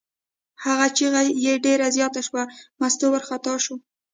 [0.63, 2.43] هغه چغه یې ډېره زیاته شوه،
[2.79, 3.77] مستو وارخطا شوه.